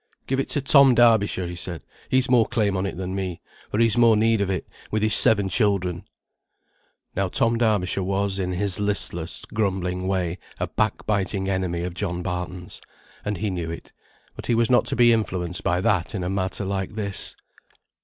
"Give 0.25 0.39
it 0.39 0.49
to 0.49 0.61
Tom 0.61 0.95
Darbyshire," 0.95 1.45
he 1.47 1.55
said. 1.55 1.83
"He's 2.09 2.27
more 2.27 2.47
claim 2.47 2.75
on 2.75 2.87
it 2.87 2.97
than 2.97 3.13
me, 3.13 3.39
for 3.69 3.77
he's 3.79 3.99
more 3.99 4.17
need 4.17 4.41
of 4.41 4.49
it, 4.49 4.67
with 4.89 5.03
his 5.03 5.13
seven 5.13 5.47
children." 5.47 6.05
Now 7.15 7.27
Tom 7.29 7.55
Darbyshire 7.59 8.03
was, 8.03 8.39
in 8.39 8.53
his 8.53 8.79
listless, 8.79 9.45
grumbling 9.53 10.07
way, 10.07 10.39
a 10.59 10.65
backbiting 10.65 11.47
enemy 11.47 11.83
of 11.83 11.93
John 11.93 12.23
Barton's. 12.23 12.81
And 13.23 13.37
he 13.37 13.51
knew 13.51 13.69
it; 13.69 13.93
but 14.35 14.47
he 14.47 14.55
was 14.55 14.71
not 14.71 14.85
to 14.85 14.95
be 14.95 15.13
influenced 15.13 15.63
by 15.63 15.79
that 15.81 16.15
in 16.15 16.23
a 16.23 16.29
matter 16.31 16.65
like 16.65 16.93
this. 16.95 17.35